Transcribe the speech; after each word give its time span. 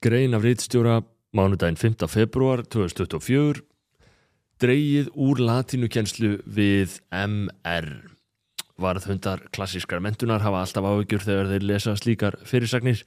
grein 0.00 0.32
af 0.32 0.44
rítstjóra 0.46 1.02
mánudaginn 1.36 1.76
5. 1.76 2.06
februar 2.08 2.62
2024 2.64 3.60
Dreyið 4.60 5.10
úr 5.12 5.42
latínukenslu 5.44 6.38
við 6.48 6.94
MR 7.12 7.90
Varðhundar 8.80 9.42
klassískar 9.52 10.00
mentunar 10.00 10.40
hafa 10.40 10.62
alltaf 10.64 10.88
áhugjur 10.88 11.20
þegar 11.26 11.52
þeir 11.52 11.68
lesa 11.68 11.94
slíkar 12.00 12.38
fyrirsagnir 12.48 13.04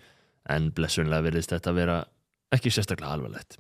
en 0.54 0.70
blessunlega 0.78 1.26
verðist 1.26 1.56
þetta 1.56 1.74
vera 1.74 1.98
ekki 2.54 2.70
sérstaklega 2.70 3.18
alvarlegt. 3.18 3.58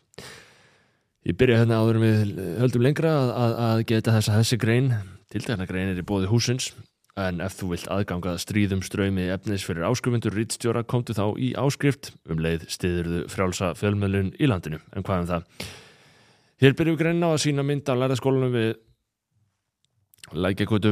Ég 1.25 1.37
byrja 1.39 1.63
hérna 1.63 1.81
áður 1.81 2.03
við 2.03 2.37
höldum 2.61 2.85
lengra 2.85 3.15
að, 3.17 3.33
að, 3.33 3.59
að 3.65 3.85
geta 3.95 4.17
þessa 4.19 4.37
þessi 4.43 4.61
grein 4.61 4.93
til 5.33 5.41
dæna 5.47 5.65
grein 5.65 5.89
er 5.89 5.97
í 5.97 6.05
bóði 6.05 6.29
húsins 6.29 6.69
en 7.19 7.41
ef 7.45 7.53
þú 7.59 7.67
vilt 7.73 7.89
aðganga 7.93 8.31
stríðum 8.41 8.79
ströymi 8.85 9.27
efnis 9.33 9.65
fyrir 9.67 9.85
áskrifundur 9.85 10.33
rítstjóra 10.33 10.81
komtu 10.87 11.13
þá 11.13 11.37
í 11.37 11.53
áskrift. 11.59 12.11
Um 12.29 12.39
leið 12.41 12.65
stiðurðu 12.73 13.19
frjálsa 13.29 13.73
fjölmjölun 13.77 14.33
í 14.41 14.45
landinu. 14.49 14.79
En 14.95 15.03
hvað 15.05 15.19
um 15.21 15.29
það? 15.29 15.43
Hér 16.63 16.73
byrjum 16.77 16.95
við 16.97 17.03
greina 17.03 17.27
á 17.29 17.31
að 17.35 17.43
sína 17.45 17.63
mynd 17.67 17.85
af 17.89 17.99
læraskólanum 18.01 18.53
við 18.55 18.71
lækjakvötu 20.33 20.91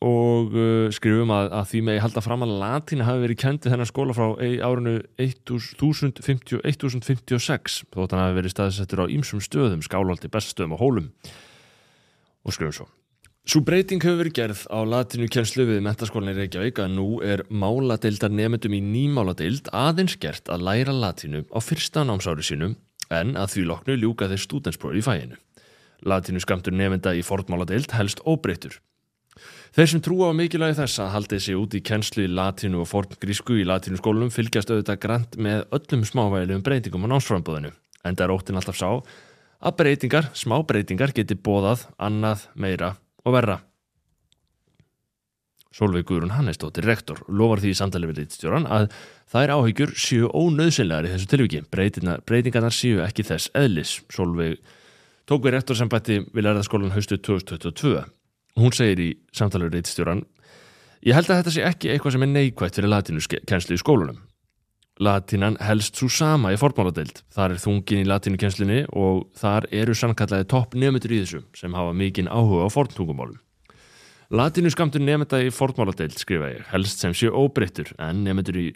og 0.00 0.54
uh, 0.56 0.88
skrifum 0.96 1.30
að, 1.36 1.46
að 1.58 1.64
því 1.72 1.80
með 1.84 1.96
ég 1.98 2.04
halda 2.06 2.22
fram 2.24 2.44
að 2.46 2.56
latína 2.62 3.04
hafi 3.04 3.24
verið 3.26 3.42
kendið 3.42 3.70
þennan 3.74 3.90
skóla 3.90 4.16
frá 4.16 4.26
árinu 4.40 4.94
1056 5.20 7.76
þótt 7.92 8.12
hann 8.16 8.24
hafi 8.24 8.38
verið 8.38 8.54
staðsettur 8.54 9.04
á 9.04 9.12
ýmsum 9.12 9.44
stöðum, 9.44 9.84
skálhaldi, 9.84 10.32
beststöðum 10.32 10.72
og 10.78 10.82
hólum. 10.86 11.12
Og 12.48 12.56
skrifum 12.56 12.76
svo 12.78 12.88
Svo 13.50 13.64
breyting 13.66 13.98
hefur 14.04 14.20
verið 14.20 14.34
gerð 14.36 14.60
á 14.70 14.78
latinu 14.86 15.26
kjenslu 15.26 15.64
við 15.66 15.80
mentaskólinni 15.82 16.36
Reykjavík 16.36 16.76
að 16.84 16.92
nú 16.94 17.06
er 17.26 17.40
máladeildar 17.50 18.30
nefndum 18.30 18.76
í 18.76 18.78
nýmáladeild 18.78 19.72
aðeins 19.74 20.14
gert 20.22 20.46
að 20.54 20.68
læra 20.68 20.94
latinu 20.94 21.40
á 21.50 21.58
fyrsta 21.58 22.04
námsári 22.06 22.46
sínum 22.46 22.76
en 23.10 23.32
að 23.34 23.56
því 23.56 23.64
loknu 23.72 23.96
ljúka 23.96 24.28
þeir 24.30 24.42
stúdensprófi 24.44 25.00
í 25.00 25.02
fæinu. 25.02 25.40
Latinu 26.06 26.44
skamtur 26.44 26.78
nefnda 26.78 27.16
í 27.18 27.26
fornmáladeild 27.26 27.90
helst 27.98 28.22
óbreytur. 28.22 28.78
Þeir 29.74 29.92
sem 29.96 30.04
trúa 30.06 30.30
á 30.30 30.38
mikilvægi 30.44 30.78
þess 30.84 31.02
að 31.02 31.12
haldið 31.16 31.44
sér 31.48 31.60
út 31.64 31.74
í 31.74 31.82
kjenslu 31.90 32.28
í 32.28 32.30
latinu 32.30 32.84
og 32.84 32.90
forngrísku 32.92 33.58
í 33.58 33.66
latinu 33.66 33.98
skólunum 33.98 34.30
fylgjast 34.30 34.70
auðvitað 34.70 35.02
grænt 35.08 35.38
með 35.42 35.66
öllum 35.74 36.06
smávægilegum 36.06 36.66
breytingum 36.70 37.10
á 37.10 37.18
námsframbúðinu 37.18 37.74
en 37.74 38.14
það 38.14 38.26
er 38.28 38.38
óttin 38.38 38.62
alltaf 38.62 38.78
sá 38.78 38.90
að 39.60 39.78
breytingar, 39.82 40.30
smá 40.38 40.60
breytingar 40.62 41.10
geti 41.18 41.34
bóðað 41.34 41.88
annað 41.98 42.46
meira 42.54 42.94
og 43.24 43.36
verra. 43.36 43.58
Solveig 45.70 46.08
Guðrún 46.08 46.34
Hannesdóttir, 46.34 46.84
rektor, 46.84 47.22
lofar 47.28 47.62
því 47.62 47.70
í 47.70 47.78
samtali 47.78 48.08
við 48.10 48.24
leitstjóran 48.24 48.66
að 48.66 48.88
þær 49.30 49.54
áhyggjur 49.54 49.94
séu 49.94 50.30
ónöðsynlegar 50.34 51.06
í 51.06 51.12
þessu 51.14 51.30
tilviki. 51.30 51.62
Breytingarnar 51.70 52.74
séu 52.74 53.04
ekki 53.04 53.24
þess 53.28 53.52
eðlis. 53.54 54.00
Solveig 54.10 54.58
tók 55.30 55.46
við 55.46 55.54
rektor 55.54 55.78
sem 55.78 55.90
bætti 55.92 56.24
við 56.26 56.48
lærðaskólan 56.48 56.96
haustu 56.96 57.20
2022. 57.22 58.02
Hún 58.58 58.74
segir 58.74 59.04
í 59.04 59.10
samtali 59.36 59.68
við 59.70 59.78
leitstjóran 59.78 60.24
Ég 61.00 61.16
held 61.16 61.30
að 61.30 61.38
þetta 61.40 61.52
sé 61.54 61.62
ekki 61.64 61.88
eitthvað 61.94 62.12
sem 62.12 62.24
er 62.26 62.28
neikvægt 62.28 62.76
fyrir 62.76 62.92
latínukenslu 62.92 63.76
í 63.78 63.80
skólunum. 63.80 64.18
Latínan 65.00 65.56
helst 65.64 65.96
svo 65.96 66.10
sama 66.12 66.50
í 66.52 66.58
formáladeild. 66.60 67.22
Þar 67.32 67.54
er 67.54 67.60
þungin 67.62 68.02
í 68.02 68.08
latínukenslinni 68.08 68.80
og 68.92 69.30
þar 69.40 69.64
eru 69.72 69.94
sannkallaði 69.96 70.48
topp 70.52 70.76
nefndur 70.76 71.14
í 71.16 71.20
þessu 71.22 71.40
sem 71.56 71.72
hafa 71.72 71.94
mikinn 71.96 72.28
áhuga 72.28 72.66
á 72.68 72.74
forntungumálum. 72.74 73.38
Latínuskamtur 74.30 75.00
nefnda 75.00 75.40
í 75.40 75.48
formáladeild 75.56 76.20
skrifa 76.20 76.52
ég, 76.52 76.66
helst 76.74 77.00
sem 77.00 77.16
sé 77.16 77.32
óbreyttur 77.32 77.94
en 77.96 78.20
nefndur 78.26 78.60
í 78.60 78.66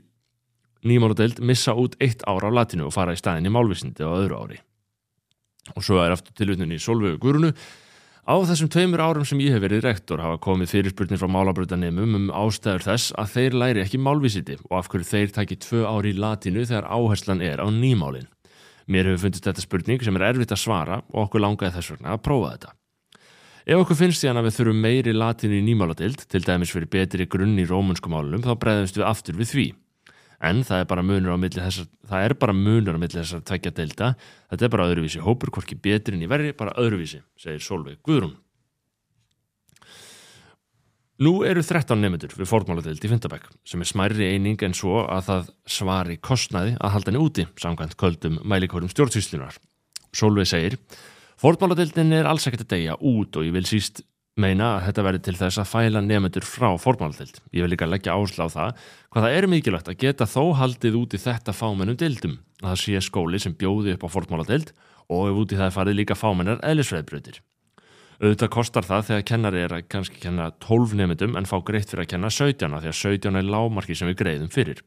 nýmáladeild 0.88 1.44
missa 1.44 1.76
út 1.76 1.98
eitt 2.00 2.24
ára 2.24 2.48
á 2.48 2.56
latínu 2.56 2.88
og 2.88 2.96
fara 2.96 3.12
í 3.12 3.20
staðin 3.20 3.50
í 3.50 3.52
málvísindi 3.52 4.08
á 4.08 4.16
öðru 4.16 4.40
ári. 4.40 4.58
Og 5.76 5.84
svo 5.84 6.00
er 6.00 6.16
aftur 6.16 6.32
tilvitnun 6.40 6.72
í 6.72 6.80
Solvögu 6.80 7.20
Gurunu 7.20 7.52
Á 8.24 8.40
þessum 8.40 8.70
tveimur 8.72 9.02
árum 9.04 9.24
sem 9.28 9.40
ég 9.44 9.52
hef 9.52 9.60
verið 9.60 9.82
rektor 9.84 10.22
hafa 10.24 10.38
komið 10.40 10.70
fyrirspurnir 10.70 11.20
frá 11.20 11.28
málabröðanemum 11.28 12.14
um 12.16 12.30
ástæður 12.32 12.86
þess 12.86 13.12
að 13.20 13.34
þeir 13.34 13.56
læri 13.60 13.82
ekki 13.82 14.00
málvísiti 14.00 14.56
og 14.62 14.78
af 14.78 14.88
hverju 14.88 15.08
þeir 15.10 15.34
taki 15.36 15.58
tvö 15.60 15.82
ári 15.84 16.14
í 16.14 16.16
latinu 16.16 16.64
þegar 16.64 16.88
áherslan 16.88 17.44
er 17.44 17.60
á 17.60 17.68
nýmálin. 17.68 18.24
Mér 18.88 19.10
hefur 19.10 19.26
fundist 19.26 19.44
þetta 19.44 19.66
spurning 19.66 20.00
sem 20.00 20.16
er 20.16 20.24
erfitt 20.30 20.56
að 20.56 20.62
svara 20.62 21.02
og 21.12 21.26
okkur 21.26 21.44
langaði 21.44 21.76
þess 21.76 21.92
vegna 21.92 22.16
að 22.16 22.24
prófa 22.24 22.54
þetta. 22.54 22.74
Ef 23.68 23.84
okkur 23.84 24.00
finnst 24.00 24.24
því 24.24 24.32
að 24.32 24.44
við 24.48 24.56
þurfum 24.56 24.82
meiri 24.88 25.16
latinu 25.20 25.60
í 25.60 25.66
nýmáladild, 25.68 26.24
til 26.24 26.44
dæmis 26.48 26.72
fyrir 26.72 26.88
betri 26.96 27.28
grunn 27.28 27.60
í 27.60 27.68
rómunskumálunum, 27.68 28.44
þá 28.44 28.56
breyðumst 28.56 28.96
við 28.96 29.08
aftur 29.10 29.36
við 29.36 29.52
því 29.52 29.68
en 30.40 30.62
það 30.66 30.82
er 30.82 30.88
bara 30.90 31.04
munur 31.06 31.36
á 31.36 31.38
milli 31.38 31.60
þessar 31.62 31.90
það 32.10 32.28
er 32.28 32.34
bara 32.40 32.56
munur 32.56 32.96
á 32.96 33.00
milli 33.00 33.20
þessar 33.20 33.44
tveggja 33.46 33.74
delta 33.74 34.14
þetta 34.50 34.64
er 34.66 34.72
bara 34.74 34.88
öðruvísi 34.90 35.22
hópur, 35.24 35.52
hvorki 35.54 35.78
betri 35.78 36.16
en 36.16 36.24
í 36.24 36.30
verri, 36.30 36.54
bara 36.56 36.74
öðruvísi, 36.80 37.22
segir 37.38 37.62
Solveig 37.62 38.00
Guðrún. 38.04 38.34
Nú 41.22 41.44
eru 41.46 41.62
13 41.62 42.00
nefndur 42.02 42.32
við 42.34 42.48
fórmáladeild 42.50 43.04
í 43.06 43.08
Fyntabæk 43.12 43.44
sem 43.70 43.82
er 43.84 43.86
smærri 43.86 44.32
eining 44.34 44.58
en 44.66 44.74
svo 44.74 45.04
að 45.06 45.28
það 45.28 45.52
svari 45.70 46.16
kostnaði 46.18 46.72
að 46.80 46.94
halda 46.96 47.12
henni 47.12 47.22
úti 47.22 47.44
samkvæmt 47.62 47.94
köldum 48.00 48.40
mælikórum 48.42 48.90
stjórnsýslunar 48.90 49.60
Solveig 50.14 50.50
segir 50.50 50.78
Fórmáladeildin 51.38 52.12
er 52.18 52.26
alls 52.30 52.48
ekkert 52.48 52.66
að 52.66 52.74
deyja 52.74 52.98
út 52.98 53.38
og 53.38 53.46
ég 53.46 53.54
vil 53.54 53.66
síst 53.68 54.02
meina 54.40 54.72
að 54.76 54.88
þetta 54.88 55.04
verði 55.06 55.22
til 55.24 55.36
þess 55.38 55.60
að 55.62 55.70
fæla 55.70 56.02
nefnendur 56.02 56.46
frá 56.46 56.68
formáldild. 56.80 57.38
Ég 57.54 57.64
vil 57.64 57.70
líka 57.74 57.86
leggja 57.86 58.16
áslá 58.18 58.48
það 58.50 58.80
hvað 59.14 59.26
það 59.26 59.36
er 59.38 59.46
mikilvægt 59.52 59.90
að 59.92 60.00
geta 60.02 60.26
þó 60.26 60.42
haldið 60.58 60.98
út 60.98 61.14
í 61.14 61.20
þetta 61.22 61.54
fámennum 61.54 61.98
dildum 62.00 62.38
að 62.62 62.72
það 62.72 62.80
sé 62.82 63.02
skóli 63.06 63.40
sem 63.42 63.54
bjóði 63.54 63.94
upp 63.94 64.06
á 64.10 64.14
formáldild 64.14 64.72
og 65.12 65.28
ef 65.30 65.42
út 65.42 65.54
í 65.54 65.60
það 65.60 65.76
farið 65.76 65.98
líka 66.00 66.16
fámennar 66.18 66.62
eðlisfræðbröðir. 66.66 67.38
Auðvitað 68.22 68.50
kostar 68.54 68.86
það 68.86 69.06
þegar 69.10 69.28
kennari 69.28 69.62
er 69.62 69.76
að 69.76 69.86
kannski 69.90 70.20
kenna 70.22 70.50
12 70.64 70.96
nefnendum 70.98 71.38
en 71.38 71.48
fá 71.50 71.56
greitt 71.66 71.90
fyrir 71.90 72.06
að 72.06 72.12
kenna 72.14 72.30
17 72.30 72.78
því 72.80 72.90
að 72.90 73.00
17 73.00 73.38
er 73.38 73.48
lámarki 73.54 73.96
sem 73.98 74.10
við 74.10 74.20
greiðum 74.22 74.52
fyrir. 74.54 74.82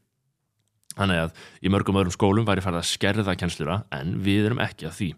Þannig 0.98 1.20
að 1.22 1.42
í 1.62 1.70
mörgum 1.70 2.00
öðrum 2.00 2.16
skólum 2.16 2.48
væri 2.48 2.64
farið 2.64 2.80
að 2.80 2.88
skerða 2.90 3.36
kennslura 3.38 3.82
en 3.94 4.16
við 4.24 4.48
erum 4.48 4.62
ekki 4.64 4.88
að 4.88 4.96
því 4.96 5.10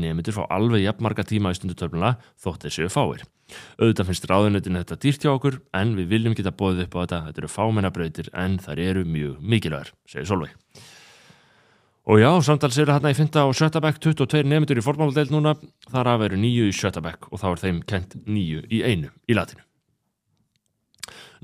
nefndir 0.00 0.36
fá 0.36 0.44
alveg 0.54 0.84
jafnmarga 0.84 1.24
tíma 1.26 1.52
í 1.52 1.58
stundutöfluna 1.58 2.14
þótt 2.40 2.66
þessu 2.66 2.88
fáir. 2.92 3.24
Auðvitað 3.80 4.10
finnst 4.10 4.28
ráðunötinu 4.28 4.82
þetta 4.82 4.98
dýrt 5.02 5.24
hjá 5.24 5.32
okkur 5.32 5.58
en 5.76 5.94
við 5.96 6.12
viljum 6.12 6.36
geta 6.36 6.52
bóðið 6.52 6.86
upp 6.86 6.96
á 6.96 7.00
þetta. 7.00 7.20
Þetta 7.28 7.42
eru 7.42 7.50
fámennabrautir 7.52 8.30
en 8.36 8.58
þar 8.62 8.82
eru 8.84 9.04
mjög 9.08 9.38
mikilvægur, 9.40 9.92
segir 10.08 10.28
Solveig. 10.28 10.84
Og 12.08 12.20
já, 12.22 12.28
samtals 12.40 12.78
eru 12.80 12.94
hérna 12.94 13.12
í 13.12 13.16
fynda 13.16 13.44
á 13.44 13.48
Sjötabæk 13.52 13.98
22 14.00 14.46
nefndur 14.48 14.80
í 14.80 14.84
formáldeil 14.84 15.28
núna. 15.32 15.56
Þar 15.92 16.12
af 16.14 16.22
eru 16.28 16.38
nýju 16.40 16.68
í 16.70 16.76
Sjötabæk 16.76 17.28
og 17.28 17.42
þá 17.42 17.48
er 17.50 17.64
þeim 17.64 17.82
kent 17.88 18.16
nýju 18.24 18.62
í 18.72 18.80
einu 18.84 19.12
í 19.28 19.36
latinu. 19.36 19.64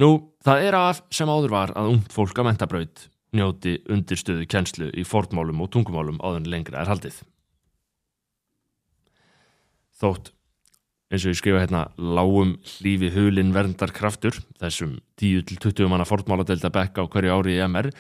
Nú, 0.01 0.09
það 0.45 0.69
er 0.69 0.79
af 0.79 1.05
sem 1.13 1.29
áður 1.29 1.53
var 1.53 1.75
að 1.77 1.93
ungt 1.93 2.17
fólk 2.17 2.41
að 2.41 2.49
mentabraut 2.49 3.05
njóti 3.35 3.77
undirstöðu 3.91 4.49
kjenslu 4.49 4.89
í 4.95 5.05
fornmálum 5.07 5.63
og 5.65 5.71
tungumálum 5.75 6.21
áður 6.25 6.49
lengra 6.51 6.83
er 6.83 6.91
haldið 6.91 7.21
þótt 10.01 10.35
eins 11.13 11.25
og 11.25 11.35
ég 11.35 11.39
skrifa 11.39 11.63
hérna 11.63 11.85
lágum 11.99 12.57
hlífi 12.67 13.11
hulin 13.15 13.53
verndar 13.55 13.93
kraftur 13.95 14.37
þessum 14.61 14.99
10-20 15.21 15.91
manna 15.91 16.07
fortmáladelda 16.09 16.73
bekka 16.75 17.05
á 17.05 17.11
hverju 17.11 17.35
ári 17.35 17.57
í 17.59 17.63
MR 17.67 17.91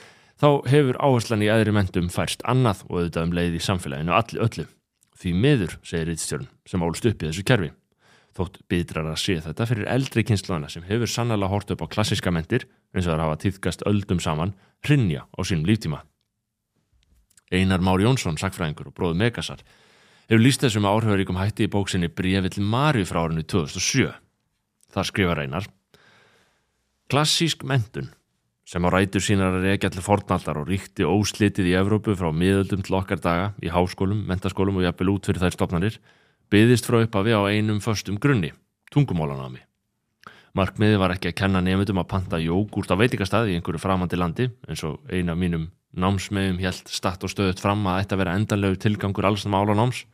þá 0.40 0.48
hefur 0.70 0.98
áherslan 0.98 1.44
í 1.44 1.50
aðri 1.52 1.74
mentum 1.76 2.10
færst 2.12 2.42
annað 2.48 2.82
og 2.88 2.98
auðvitað 2.98 3.28
um 3.28 3.36
leið 3.38 3.58
í 3.58 3.62
samfélaginu 3.62 4.14
allir 4.16 4.44
öllu. 4.44 4.66
Því 5.14 5.32
miður, 5.40 5.76
segir 5.86 6.08
Ríðstjórn 6.10 6.48
sem 6.66 6.82
álst 6.82 7.06
upp 7.06 7.22
í 7.22 7.28
þessu 7.28 7.44
kerfi. 7.46 7.70
Þótt 8.34 8.58
byðrar 8.70 9.12
að 9.12 9.20
sé 9.22 9.36
þetta 9.44 9.66
fyrir 9.70 9.90
eldri 9.92 10.24
kynnslóðana 10.26 10.72
sem 10.72 10.82
hefur 10.88 11.10
sannlega 11.10 11.52
hort 11.52 11.70
upp 11.70 11.84
á 11.86 11.92
klassiska 11.92 12.32
mentir 12.34 12.66
eins 12.90 13.06
og 13.06 13.14
það 13.14 13.22
hafa 13.22 13.38
týðkast 13.44 13.86
öldum 13.86 14.18
saman 14.18 14.56
hrinja 14.82 15.28
á 15.30 15.40
sínum 15.46 15.68
líftíma. 15.70 16.02
Einar 17.54 17.84
Már 17.84 18.02
Jónsson, 18.02 18.40
sakfræðingur 18.40 18.90
og 18.90 18.96
bróð 18.96 19.14
Megasar 19.20 19.62
hefur 20.28 20.42
líst 20.42 20.64
þessum 20.64 20.88
áhrifaríkum 20.88 21.38
hætti 21.40 21.66
í 21.66 21.72
bóksinni 21.72 22.08
Brefill 22.08 22.64
Marju 22.64 23.06
frá 23.08 23.24
árinu 23.24 23.44
2007. 23.44 24.12
Það 24.94 25.08
skrifa 25.10 25.38
reynar 25.38 25.68
Klassísk 27.10 27.66
mentun 27.68 28.08
sem 28.64 28.80
á 28.80 28.88
rætur 28.88 29.20
sínar 29.20 29.58
að 29.58 29.66
reykja 29.68 29.90
allir 29.90 30.04
fornaldar 30.06 30.56
og 30.62 30.70
ríkti 30.70 31.04
óslitið 31.04 31.68
í 31.68 31.76
Evrópu 31.76 32.14
frá 32.16 32.30
miðöldum 32.32 32.80
til 32.84 32.96
okkar 32.96 33.20
daga 33.20 33.50
í 33.60 33.68
háskólum, 33.68 34.24
mentaskólum 34.24 34.80
og 34.80 34.86
jafnvel 34.86 35.12
út 35.12 35.28
fyrir 35.28 35.44
þær 35.44 35.56
stopnarnir 35.58 35.98
byðist 36.52 36.88
frá 36.88 37.02
uppafi 37.04 37.36
á 37.36 37.44
einum 37.44 37.82
förstum 37.84 38.16
grunni, 38.16 38.54
tungumólanámi. 38.94 39.60
Markmiði 40.56 40.96
var 41.02 41.12
ekki 41.12 41.32
að 41.32 41.38
kenna 41.42 41.60
nefndum 41.60 42.00
að 42.00 42.10
panta 42.14 42.40
jógúrt 42.40 42.88
á 42.88 42.96
veitikastæði 42.96 43.52
í 43.52 43.58
einhverju 43.58 43.82
framandi 43.82 44.16
landi 44.16 44.48
eins 44.68 44.84
og 44.86 45.02
eina 45.12 45.34
mínum 45.36 45.68
námsmeðum 46.00 46.60
helt 46.62 46.90
statt 46.90 47.24
og 47.24 47.32
stöðut 47.32 47.62
fram 47.62 47.84
að 47.86 48.02
þetta 48.02 48.18
vera 48.20 48.36
endanlegu 48.38 48.78
tilgangur 48.82 49.28
alls 49.28 49.46
náma 49.46 49.62
álanáms. 49.62 50.04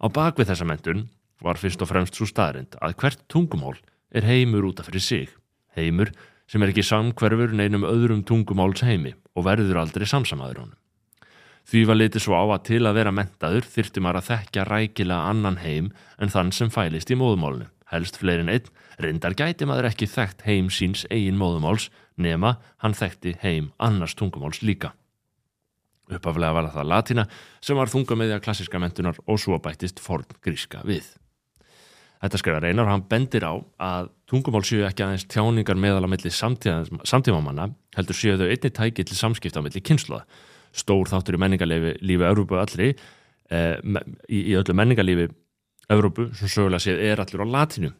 Á 0.00 0.06
bakvið 0.08 0.52
þessa 0.52 0.68
mentun 0.68 1.06
var 1.44 1.60
fyrst 1.60 1.82
og 1.84 1.90
fremst 1.90 2.16
svo 2.16 2.28
staðrind 2.28 2.76
að 2.80 2.96
hvert 3.00 3.22
tungumál 3.32 3.76
er 4.10 4.26
heimur 4.26 4.70
útaf 4.70 4.88
fyrir 4.90 5.04
sig. 5.04 5.32
Heimur 5.76 6.12
sem 6.50 6.62
er 6.62 6.72
ekki 6.72 6.84
samkverfur 6.86 7.54
neinum 7.54 7.86
öðrum 7.86 8.24
tungumáls 8.26 8.82
heimi 8.82 9.14
og 9.36 9.46
verður 9.46 9.84
aldrei 9.84 10.06
samsamaður 10.08 10.64
honum. 10.64 10.78
Því 11.70 11.84
var 11.86 11.98
litið 12.00 12.24
svo 12.24 12.34
á 12.34 12.44
að 12.50 12.64
til 12.66 12.80
að 12.88 12.96
vera 12.98 13.12
mentaður 13.14 13.66
þyrfti 13.70 14.02
maður 14.02 14.18
að 14.20 14.28
þekkja 14.30 14.64
rækilega 14.66 15.28
annan 15.30 15.60
heim 15.62 15.92
en 16.18 16.32
þann 16.32 16.50
sem 16.56 16.72
fælist 16.72 17.12
í 17.12 17.18
móðumálinu. 17.20 17.68
Helst 17.90 18.18
fleirin 18.18 18.50
einn, 18.50 18.66
reyndar 19.02 19.34
gæti 19.38 19.66
maður 19.66 19.90
ekki 19.90 20.08
þekkt 20.10 20.44
heim 20.46 20.70
síns 20.70 21.04
eigin 21.10 21.38
móðumáls 21.38 21.88
nema 22.18 22.56
hann 22.82 22.94
þekkti 22.94 23.36
heim 23.42 23.70
annars 23.78 24.16
tungumáls 24.18 24.62
líka. 24.66 24.94
Uppaflega 26.10 26.52
var 26.56 26.70
það 26.74 26.90
latína 26.90 27.24
sem 27.62 27.78
var 27.78 27.90
þunga 27.92 28.18
með 28.18 28.30
því 28.30 28.36
að 28.36 28.44
klassiska 28.46 28.82
mentunar 28.82 29.18
og 29.26 29.40
svo 29.40 29.58
bættist 29.62 30.02
forn 30.02 30.26
gríska 30.44 30.82
við. 30.86 31.06
Þetta 32.20 32.40
skrifar 32.42 32.66
einar 32.68 32.84
og 32.84 32.92
hann 32.92 33.06
bendir 33.08 33.46
á 33.48 33.56
að 33.80 34.10
tungumál 34.28 34.60
séu 34.68 34.82
ekki 34.84 35.06
aðeins 35.06 35.24
tjáningar 35.30 35.78
meðal 35.80 36.04
að 36.04 36.12
milli 36.12 36.32
samtímamanna 36.34 37.70
heldur 37.96 38.18
séu 38.18 38.36
þau 38.36 38.50
einni 38.50 38.72
tæki 38.76 39.06
til 39.08 39.16
samskipta 39.16 39.62
á 39.62 39.64
milli 39.64 39.80
kynsluða. 39.80 40.26
Stór 40.76 41.08
þáttur 41.08 41.38
í 41.38 41.40
menningarlífi 41.40 41.94
lífi 42.04 42.26
Európu 42.28 42.58
allri 42.60 42.90
eh, 42.92 43.80
í, 44.28 44.42
í 44.52 44.58
öllu 44.60 44.76
menningarlífi 44.76 45.30
Európu 45.90 46.28
sem 46.36 46.52
sögulega 46.52 46.84
séð 46.84 47.00
er 47.08 47.24
allur 47.24 47.46
á 47.48 47.52
latinu. 47.56 47.94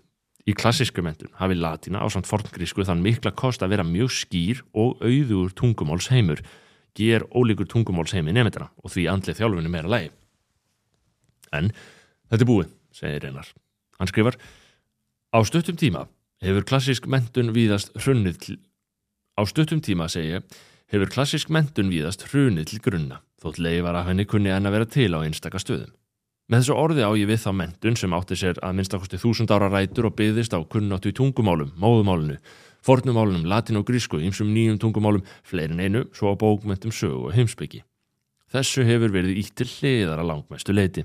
Í 0.48 0.52
klassísku 0.56 1.02
mentun 1.04 1.32
hafi 1.40 1.56
latína 1.56 2.04
á 2.04 2.06
samt 2.12 2.28
forngrísku 2.28 2.84
þann 2.84 3.02
mikla 3.04 3.32
kost 3.36 3.64
að 3.64 3.74
vera 3.74 3.88
mjög 3.88 4.12
skýr 4.20 4.62
og 4.76 5.00
auður 5.00 5.52
tungumáls 5.56 6.10
heimur 6.12 6.44
ger 6.96 7.26
ólíkur 7.30 7.68
tungumálsheimi 7.70 8.34
nefndina 8.34 8.70
og 8.82 8.94
því 8.94 9.06
andlið 9.12 9.40
þjálfunni 9.40 9.72
meira 9.72 9.90
lægi. 9.90 10.10
En 11.56 11.70
þetta 12.30 12.44
er 12.44 12.50
búið, 12.50 12.72
segir 12.94 13.28
Einar. 13.28 13.52
Hann 13.98 14.10
skrifar 14.10 14.38
Á 15.30 15.38
stuttum 15.46 15.78
tíma 15.78 16.08
hefur 16.42 16.66
klassísk 16.66 17.06
mentun 17.06 17.52
víðast 17.54 17.92
hrunnið 17.98 18.38
til 18.42 18.58
Á 19.38 19.42
stuttum 19.46 19.80
tíma, 19.80 20.08
segja, 20.10 20.42
hefur 20.90 21.10
klassísk 21.10 21.50
mentun 21.54 21.90
víðast 21.92 22.26
hrunnið 22.30 22.72
til 22.72 22.80
grunna 22.84 23.20
þótt 23.40 23.60
leifar 23.62 23.96
að 23.96 24.10
henni 24.10 24.26
kunni 24.28 24.50
enn 24.52 24.68
að 24.68 24.74
vera 24.76 24.88
til 24.90 25.10
á 25.16 25.22
einstaka 25.22 25.60
stöðum. 25.62 25.92
Með 26.50 26.64
þessu 26.64 26.74
orði 26.74 27.04
á 27.06 27.10
ég 27.14 27.28
við 27.30 27.44
þá 27.44 27.50
mentun 27.54 27.96
sem 27.96 28.14
átti 28.16 28.36
sér 28.36 28.58
að 28.58 28.74
minnstakosti 28.76 29.20
þúsund 29.22 29.52
ára 29.54 29.70
rætur 29.70 30.08
og 30.08 30.16
byggðist 30.18 30.56
á 30.56 30.58
kunnáttu 30.66 31.12
í 31.12 31.16
tungumálum, 31.16 31.70
móðumálunu 31.78 32.40
fornumálunum, 32.86 33.46
latin 33.48 33.80
og 33.80 33.86
grísku, 33.88 34.20
ýmsum 34.20 34.50
nýjum 34.54 34.80
tungumálum, 34.80 35.24
fleirin 35.44 35.80
einu, 35.80 36.06
svo 36.16 36.32
á 36.32 36.34
bókmentum 36.40 36.92
sögu 36.94 37.28
og 37.28 37.34
heimsbyggi. 37.36 37.82
Þessu 38.50 38.84
hefur 38.88 39.12
verið 39.14 39.38
ítt 39.44 39.54
til 39.58 39.68
hliðar 39.68 40.22
að 40.22 40.30
langmestu 40.32 40.74
leiti. 40.74 41.04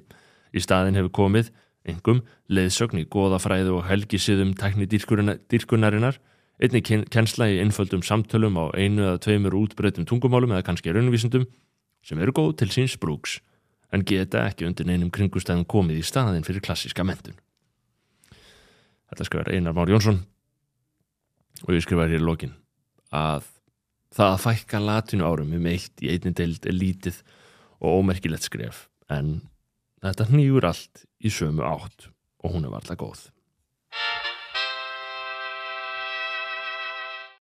Í 0.55 0.63
staðin 0.63 0.97
hefur 0.97 1.13
komið, 1.13 1.51
engum, 1.85 2.23
leiðsögn 2.49 3.03
í 3.03 3.09
goðafræðu 3.11 3.75
og 3.77 3.85
helgisiðum 3.89 4.55
tækni 4.57 4.87
dýrkunarinnar, 4.89 6.17
einni 6.57 6.81
kensla 6.81 7.49
í 7.51 7.59
innföldum 7.61 8.03
samtölum 8.05 8.57
á 8.57 8.71
einu 8.73 9.03
eða 9.03 9.21
tveimur 9.25 9.57
útbreytum 9.59 10.07
tungumálum 10.07 10.55
eða 10.55 10.65
kannski 10.65 10.93
raunvísundum, 10.95 11.45
sem 12.05 12.21
eru 12.21 12.33
góð 12.33 12.55
til 12.61 12.71
síns 12.73 12.95
brúks, 13.01 13.39
en 13.93 14.05
geta 14.07 14.45
ekki 14.47 14.65
undir 14.65 14.87
neinum 14.87 15.11
kringustæðum 15.13 15.67
komið 15.69 16.01
í 16.01 16.05
staðin 16.07 16.45
fyrir 16.47 16.63
klassíska 16.65 17.05
mentun. 17.05 17.37
Þetta 19.11 19.27
skal 19.27 19.43
vera 19.43 19.53
Einar 19.53 19.75
Már 19.77 19.91
Jónsson, 19.91 20.23
og 21.63 21.75
ég 21.75 21.85
skrifaði 21.85 22.15
hér 22.15 22.23
í 22.23 22.27
lokin 22.27 22.55
að 23.15 23.47
það 24.15 24.31
að 24.31 24.43
fækka 24.45 24.81
latinu 24.83 25.27
árum 25.27 25.55
um 25.55 25.69
eitt 25.71 26.03
í 26.03 26.11
einni 26.13 26.33
deild 26.35 26.67
er 26.67 26.75
lítið 26.75 27.21
og 27.81 28.01
ómerkilegt 28.01 28.47
skref 28.47 28.85
en 29.11 29.37
þetta 30.03 30.29
nýjur 30.31 30.67
allt 30.71 31.05
í 31.19 31.31
sömu 31.33 31.65
átt 31.67 32.09
og 32.43 32.55
hún 32.55 32.67
er 32.67 32.75
varlega 32.75 32.99
góð 33.01 33.27